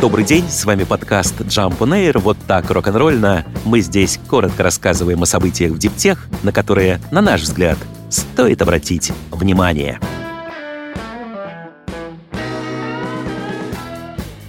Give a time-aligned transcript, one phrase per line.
[0.00, 3.44] Добрый день, с вами подкаст Jump on Air, вот так рок-н-ролльно.
[3.66, 7.76] Мы здесь коротко рассказываем о событиях в диптех, на которые, на наш взгляд,
[8.08, 10.00] стоит обратить внимание.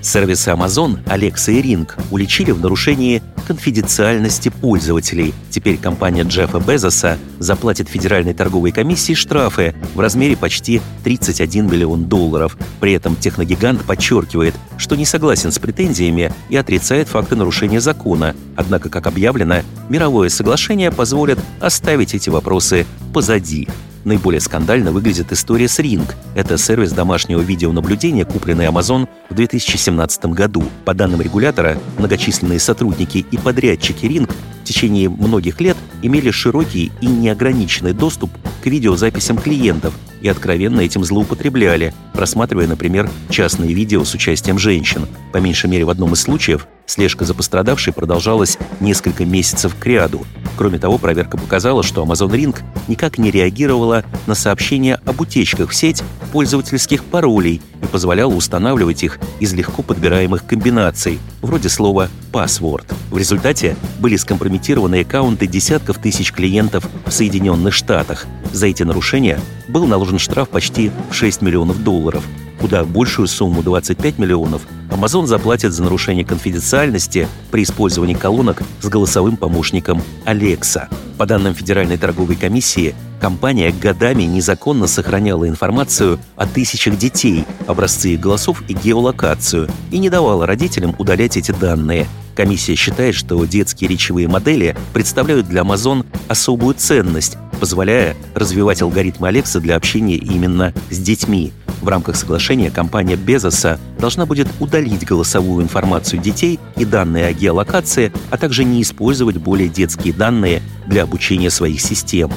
[0.00, 3.20] Сервисы Amazon, Alexa и Ring уличили в нарушении
[3.50, 5.34] конфиденциальности пользователей.
[5.50, 12.56] Теперь компания Джеффа Безоса заплатит Федеральной торговой комиссии штрафы в размере почти 31 миллион долларов.
[12.78, 18.36] При этом техногигант подчеркивает, что не согласен с претензиями и отрицает факты нарушения закона.
[18.54, 23.66] Однако, как объявлено, мировое соглашение позволит оставить эти вопросы позади.
[24.04, 26.08] Наиболее скандально выглядит история с Ring.
[26.34, 30.64] Это сервис домашнего видеонаблюдения, купленный Amazon в 2017 году.
[30.84, 34.30] По данным регулятора, многочисленные сотрудники и подрядчики Ring
[34.62, 38.30] в течение многих лет имели широкий и неограниченный доступ
[38.62, 45.06] к видеозаписям клиентов и откровенно этим злоупотребляли, просматривая, например, частные видео с участием женщин.
[45.32, 50.26] По меньшей мере в одном из случаев слежка за пострадавшей продолжалась несколько месяцев к ряду.
[50.56, 52.56] Кроме того, проверка показала, что Amazon Ring
[52.88, 59.18] никак не реагировала на сообщения об утечках в сеть пользовательских паролей и позволяла устанавливать их
[59.40, 62.92] из легко подбираемых комбинаций, вроде слова «password».
[63.10, 68.26] В результате были скомпрометированы аккаунты десятков тысяч клиентов в Соединенных Штатах.
[68.52, 72.24] За эти нарушения был наложен штраф почти в 6 миллионов долларов.
[72.60, 79.38] Куда большую сумму 25 миллионов Amazon заплатит за нарушение конфиденциальности при использовании колонок с голосовым
[79.38, 80.88] помощником Alexa.
[81.16, 88.20] По данным Федеральной торговой комиссии, компания годами незаконно сохраняла информацию о тысячах детей, образцы их
[88.20, 92.06] голосов и геолокацию, и не давала родителям удалять эти данные.
[92.34, 99.60] Комиссия считает, что детские речевые модели представляют для Amazon особую ценность, позволяя развивать алгоритмы Alexa
[99.60, 101.52] для общения именно с детьми.
[101.80, 108.12] В рамках соглашения компания Безоса должна будет удалить голосовую информацию детей и данные о геолокации,
[108.30, 112.30] а также не использовать более детские данные для обучения своих систем.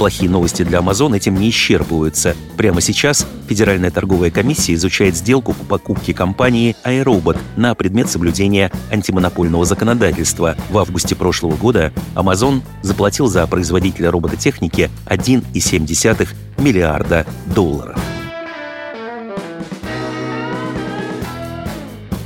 [0.00, 2.34] Плохие новости для Amazon этим не исчерпываются.
[2.56, 9.66] Прямо сейчас Федеральная торговая комиссия изучает сделку по покупке компании iRobot на предмет соблюдения антимонопольного
[9.66, 10.56] законодательства.
[10.70, 18.00] В августе прошлого года Amazon заплатил за производителя робототехники 1,7 миллиарда долларов.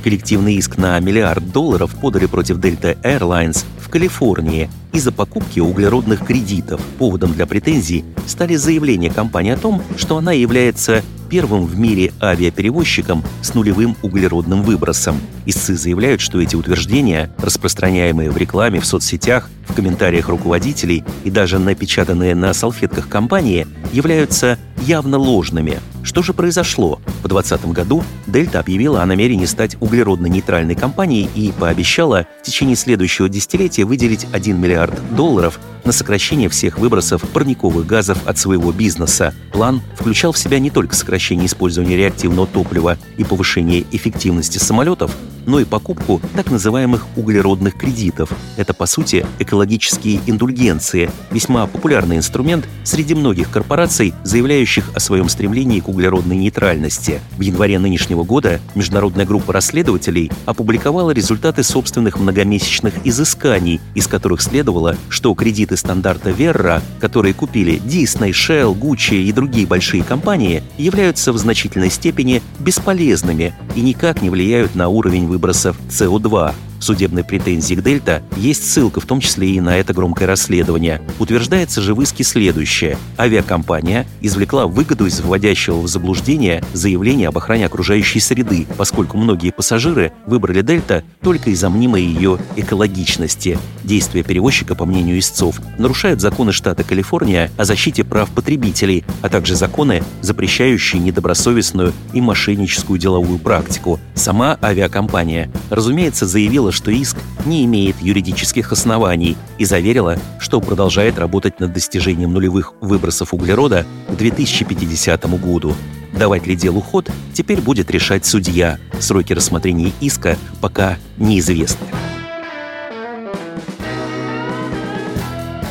[0.05, 6.79] Коллективный иск на миллиард долларов подали против Delta Airlines в Калифорнии из-за покупки углеродных кредитов.
[6.97, 13.23] Поводом для претензий стали заявления компании о том, что она является первым в мире авиаперевозчиком
[13.41, 15.19] с нулевым углеродным выбросом.
[15.45, 21.59] Истцы заявляют, что эти утверждения, распространяемые в рекламе, в соцсетях, в комментариях руководителей и даже
[21.59, 25.79] напечатанные на салфетках компании, являются явно ложными.
[26.03, 27.01] Что же произошло?
[27.23, 33.27] В 2020 году Дельта объявила о намерении стать углеродно-нейтральной компанией и пообещала в течение следующего
[33.27, 39.33] десятилетия выделить 1 миллиард долларов на сокращение всех выбросов парниковых газов от своего бизнеса.
[39.51, 45.11] План включал в себя не только сокращение использования реактивного топлива и повышение эффективности самолетов,
[45.45, 48.31] но и покупку так называемых углеродных кредитов.
[48.57, 55.79] Это, по сути, экологические индульгенции, весьма популярный инструмент среди многих корпораций, заявляющих о своем стремлении
[55.79, 57.21] к углеродной нейтральности.
[57.37, 64.97] В январе нынешнего года международная группа расследователей опубликовала результаты собственных многомесячных изысканий, из которых следовало,
[65.09, 71.37] что кредиты стандарта Верра, которые купили Disney, Shell, Gucci и другие большие компании, являются в
[71.37, 76.53] значительной степени бесполезными и никак не влияют на уровень выбросов СО2
[76.85, 81.01] судебной претензии к Дельта есть ссылка, в том числе и на это громкое расследование.
[81.19, 82.97] Утверждается же в иске следующее.
[83.17, 90.11] Авиакомпания извлекла выгоду из вводящего в заблуждение заявления об охране окружающей среды, поскольку многие пассажиры
[90.27, 93.57] выбрали Дельта только из-за мнимой ее экологичности.
[93.83, 99.55] Действия перевозчика, по мнению истцов, нарушают законы штата Калифорния о защите прав потребителей, а также
[99.55, 103.99] законы, запрещающие недобросовестную и мошенническую деловую практику.
[104.13, 111.59] Сама авиакомпания, разумеется, заявила, что иск не имеет юридических оснований и заверила, что продолжает работать
[111.59, 115.73] над достижением нулевых выбросов углерода к 2050 году.
[116.13, 118.77] Давать ли делу ход, теперь будет решать судья.
[118.99, 121.87] Сроки рассмотрения иска пока неизвестны.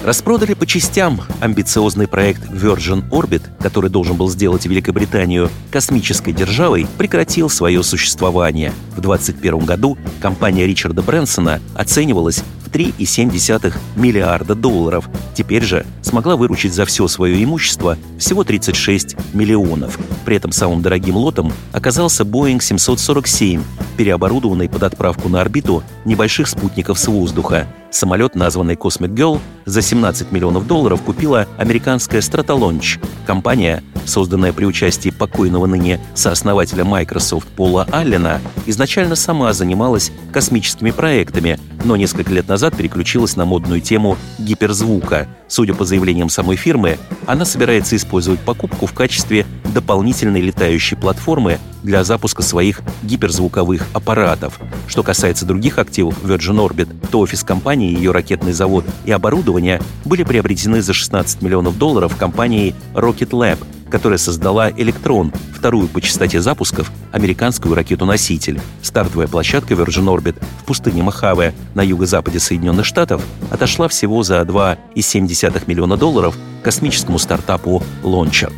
[0.04, 7.48] Распродали по частям амбициозный проект Virgin Orbit, который должен был сделать Великобританию космической державой, прекратил
[7.48, 8.74] свое существование.
[8.94, 15.08] В 2021 году компания Ричарда Брэнсона оценивалась 3,7 миллиарда долларов.
[15.32, 19.98] Теперь же смогла выручить за все свое имущество всего 36 миллионов.
[20.26, 23.62] При этом самым дорогим лотом оказался Boeing 747,
[23.96, 27.66] переоборудованный под отправку на орбиту небольших спутников с воздуха.
[27.94, 33.00] Самолет, названный Cosmic Girl, за 17 миллионов долларов купила американская Stratolaunch.
[33.25, 41.61] Компания, созданная при участии покойного ныне сооснователя Microsoft Пола Аллена, изначально сама занималась космическими проектами,
[41.85, 45.29] но несколько лет назад переключилась на модную тему гиперзвука.
[45.46, 52.02] Судя по заявлениям самой фирмы, она собирается использовать покупку в качестве дополнительной летающей платформы для
[52.04, 54.58] запуска своих гиперзвуковых аппаратов.
[54.86, 60.22] Что касается других активов Virgin Orbit, то офис компании, ее ракетный завод и оборудование были
[60.22, 63.58] приобретены за 16 миллионов долларов компанией Rocket Lab,
[63.90, 68.60] которая создала «Электрон», вторую по частоте запусков американскую ракету-носитель.
[68.82, 75.62] Стартовая площадка Virgin Orbit в пустыне Мохаве на юго-западе Соединенных Штатов отошла всего за 2,7
[75.66, 78.52] миллиона долларов космическому стартапу Launcher.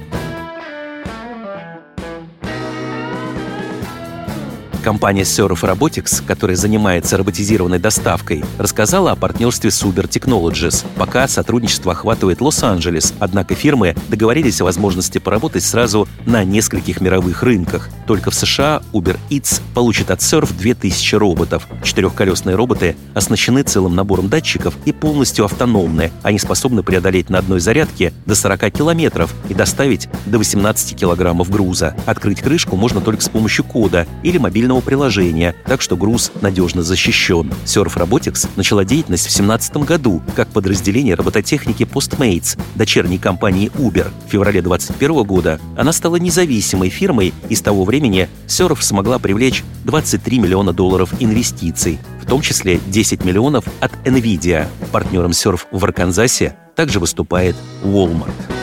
[4.86, 10.86] Компания Surf Robotics, которая занимается роботизированной доставкой, рассказала о партнерстве с Uber Technologies.
[10.96, 17.88] Пока сотрудничество охватывает Лос-Анджелес, однако фирмы договорились о возможности поработать сразу на нескольких мировых рынках.
[18.06, 21.66] Только в США Uber Eats получит от Surf 2000 роботов.
[21.82, 26.12] Четырехколесные роботы оснащены целым набором датчиков и полностью автономны.
[26.22, 31.96] Они способны преодолеть на одной зарядке до 40 километров и доставить до 18 килограммов груза.
[32.06, 36.82] Открыть крышку можно только с помощью кода или мобильного мобильного приложения, так что груз надежно
[36.82, 37.52] защищен.
[37.64, 44.08] Surf Robotics начала деятельность в 2017 году как подразделение робототехники Postmates, дочерней компании Uber.
[44.26, 49.64] В феврале 2021 года она стала независимой фирмой, и с того времени Surf смогла привлечь
[49.84, 54.66] 23 миллиона долларов инвестиций, в том числе 10 миллионов от NVIDIA.
[54.92, 58.55] Партнером Surf в Арканзасе также выступает Walmart.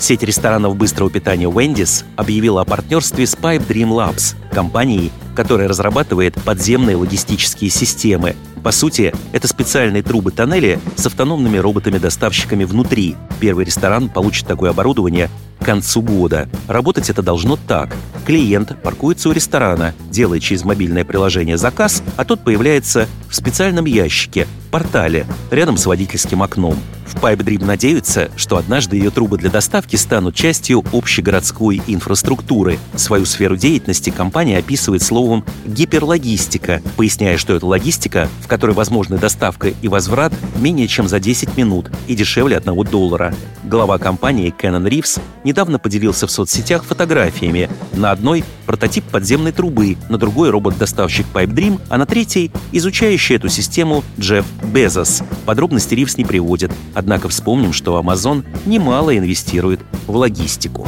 [0.00, 6.34] Сеть ресторанов быстрого питания Wendy's объявила о партнерстве с Pipe Dream Labs, компанией, которая разрабатывает
[6.42, 8.34] подземные логистические системы.
[8.64, 13.14] По сути, это специальные трубы-тоннели с автономными роботами-доставщиками внутри.
[13.40, 15.28] Первый ресторан получит такое оборудование
[15.60, 16.48] к концу года.
[16.66, 17.94] Работать это должно так.
[18.24, 24.46] Клиент паркуется у ресторана, делает через мобильное приложение заказ, а тот появляется в специальном ящике,
[24.70, 26.76] портале, рядом с водительским окном.
[27.10, 32.78] В Pipe Dream надеются, что однажды ее трубы для доставки станут частью общегородской инфраструктуры.
[32.94, 39.68] Свою сферу деятельности компания описывает словом «гиперлогистика», поясняя, что это логистика, в которой возможны доставка
[39.68, 43.34] и возврат менее чем за 10 минут и дешевле 1 доллара.
[43.64, 47.68] Глава компании Кеннон Ривз недавно поделился в соцсетях фотографиями.
[47.92, 53.48] На одной— прототип подземной трубы, на другой— робот-доставщик Pipe Dream, а на третьей— изучающий эту
[53.48, 55.22] систему Джефф Безос.
[55.46, 60.86] Подробности Ривз не приводит, однако вспомним, что Amazon немало инвестирует в логистику.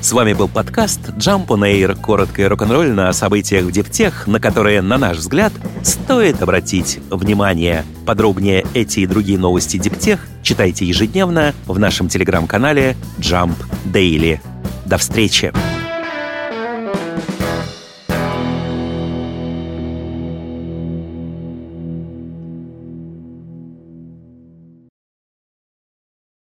[0.00, 4.40] С вами был подкаст Jump on Air, коротко и рок-н-ролльно о событиях в Дептех, на
[4.40, 5.52] которые, на наш взгляд,
[5.82, 7.84] стоит обратить внимание.
[8.06, 13.54] Подробнее эти и другие новости Дептех читайте ежедневно в нашем телеграм-канале Jump
[13.84, 14.40] Daily.
[14.86, 15.52] До встречи!